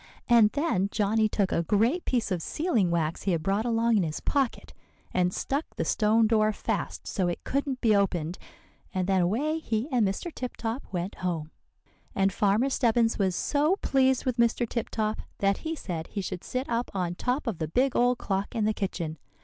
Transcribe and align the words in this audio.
And 0.27 0.49
then 0.53 0.89
Johnny 0.91 1.29
took 1.29 1.51
a 1.51 1.61
great 1.61 2.05
piece 2.05 2.31
of 2.31 2.41
sealing 2.41 2.89
wax 2.89 3.21
he 3.21 3.33
had 3.33 3.43
brought 3.43 3.65
along 3.67 3.97
in 3.97 4.01
his 4.03 4.19
pocket, 4.19 4.73
and 5.13 5.31
stuck 5.31 5.75
the 5.75 5.85
stone 5.85 6.25
door 6.25 6.51
fast 6.51 7.05
so 7.05 7.27
it 7.27 7.43
couldn't 7.43 7.81
be 7.81 7.95
opened. 7.95 8.39
And 8.95 9.05
then 9.07 9.21
away 9.21 9.59
he 9.59 9.87
and 9.91 10.03
Mr. 10.07 10.33
Tip 10.33 10.57
Top 10.57 10.81
went 10.91 11.13
home. 11.21 11.51
"And 12.15 12.33
Farmer 12.33 12.71
Stebbins 12.71 13.19
was 13.19 13.35
so 13.35 13.75
pleased 13.83 14.25
with 14.25 14.37
Mr. 14.37 14.67
Tip 14.67 14.89
Top 14.89 15.21
that 15.37 15.57
he 15.59 15.75
said 15.75 16.07
he 16.07 16.21
should 16.21 16.43
sit 16.43 16.67
up 16.67 16.89
on 16.95 17.13
top 17.13 17.45
of 17.45 17.59
the 17.59 17.67
big 17.67 17.95
old 17.95 18.17
clock 18.17 18.55
in 18.55 18.65
the 18.65 18.73
kitchen. 18.73 19.19